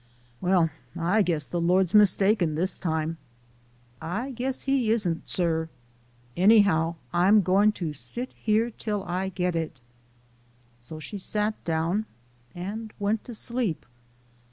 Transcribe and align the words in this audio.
"Well, 0.41 0.71
I 0.97 1.21
guess 1.21 1.47
the 1.47 1.61
Lord's 1.61 1.93
mistaken 1.93 2.55
this 2.55 2.79
time." 2.79 3.17
"I 4.01 4.31
guess 4.31 4.63
he 4.63 4.89
isn't, 4.89 5.29
sir. 5.29 5.69
Anyhow 6.35 6.95
I'm 7.13 7.41
gwine 7.41 7.71
to 7.73 7.93
sit 7.93 8.33
here 8.33 8.71
till 8.71 9.03
I 9.03 9.29
git 9.29 9.55
it." 9.55 9.79
So 10.79 10.99
she 10.99 11.19
sat 11.19 11.63
down 11.65 12.07
and 12.55 12.93
went 12.97 13.23
to 13.25 13.35
sleep. 13.35 13.85